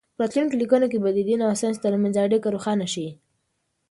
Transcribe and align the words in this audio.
په 0.15 0.21
راتلونکو 0.23 0.59
لیکنو 0.61 0.87
کې 0.91 0.97
به 1.03 1.09
د 1.13 1.19
دین 1.27 1.39
او 1.47 1.53
ساینس 1.61 1.77
ترمنځ 1.85 2.13
اړیکه 2.17 2.47
روښانه 2.53 2.87
شي. 2.93 3.07